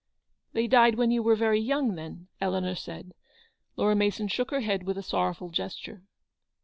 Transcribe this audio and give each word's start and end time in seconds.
"They 0.53 0.65
died 0.65 0.95
when 0.95 1.11
you 1.11 1.21
were 1.21 1.35
very 1.35 1.59
young, 1.59 1.93
then?" 1.93 2.27
Eleanor 2.41 2.73
said. 2.73 3.11
Laura 3.75 3.93
Mason 3.93 4.27
shook 4.27 4.49
her 4.49 4.61
head 4.61 4.81
with 4.81 4.97
a 4.97 5.03
sorrowful 5.03 5.49
gesture. 5.51 6.01